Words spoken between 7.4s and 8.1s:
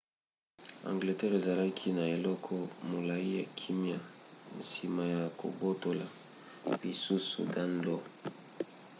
danelaw